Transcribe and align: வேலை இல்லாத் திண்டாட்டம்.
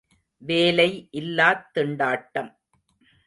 வேலை 0.37 1.07
இல்லாத் 1.11 1.71
திண்டாட்டம். 1.73 2.51